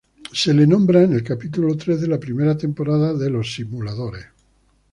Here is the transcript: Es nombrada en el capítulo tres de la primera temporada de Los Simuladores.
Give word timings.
Es 0.33 0.47
nombrada 0.57 1.05
en 1.05 1.13
el 1.13 1.23
capítulo 1.23 1.77
tres 1.77 2.01
de 2.01 2.07
la 2.07 2.19
primera 2.19 2.57
temporada 2.57 3.13
de 3.13 3.29
Los 3.29 3.53
Simuladores. 3.53 4.25